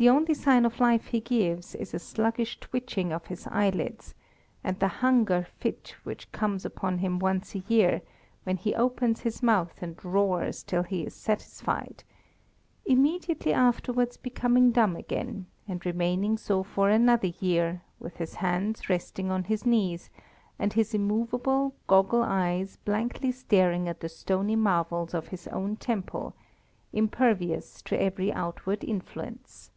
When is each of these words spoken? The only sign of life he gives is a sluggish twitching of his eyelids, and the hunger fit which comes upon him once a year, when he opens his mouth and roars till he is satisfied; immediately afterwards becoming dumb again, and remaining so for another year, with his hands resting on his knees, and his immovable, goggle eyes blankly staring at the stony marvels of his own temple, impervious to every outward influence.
The 0.00 0.08
only 0.10 0.32
sign 0.32 0.64
of 0.64 0.78
life 0.78 1.06
he 1.08 1.18
gives 1.18 1.74
is 1.74 1.92
a 1.92 1.98
sluggish 1.98 2.60
twitching 2.60 3.12
of 3.12 3.26
his 3.26 3.48
eyelids, 3.48 4.14
and 4.62 4.78
the 4.78 4.86
hunger 5.02 5.48
fit 5.58 5.96
which 6.04 6.30
comes 6.30 6.64
upon 6.64 6.98
him 6.98 7.18
once 7.18 7.56
a 7.56 7.64
year, 7.66 8.02
when 8.44 8.58
he 8.58 8.76
opens 8.76 9.22
his 9.22 9.42
mouth 9.42 9.82
and 9.82 9.96
roars 10.04 10.62
till 10.62 10.84
he 10.84 11.02
is 11.04 11.16
satisfied; 11.16 12.04
immediately 12.86 13.52
afterwards 13.52 14.16
becoming 14.16 14.70
dumb 14.70 14.94
again, 14.94 15.46
and 15.66 15.84
remaining 15.84 16.38
so 16.38 16.62
for 16.62 16.88
another 16.88 17.32
year, 17.40 17.82
with 17.98 18.18
his 18.18 18.34
hands 18.34 18.88
resting 18.88 19.32
on 19.32 19.42
his 19.42 19.66
knees, 19.66 20.10
and 20.60 20.74
his 20.74 20.94
immovable, 20.94 21.74
goggle 21.88 22.22
eyes 22.22 22.76
blankly 22.84 23.32
staring 23.32 23.88
at 23.88 23.98
the 23.98 24.08
stony 24.08 24.54
marvels 24.54 25.12
of 25.12 25.26
his 25.26 25.48
own 25.48 25.74
temple, 25.74 26.36
impervious 26.92 27.82
to 27.82 28.00
every 28.00 28.32
outward 28.32 28.84
influence. 28.84 29.72